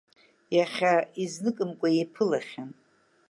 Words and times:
Иахьа 0.55 0.93
изныкымкәа 1.23 1.87
еиԥылахьан. 1.97 2.71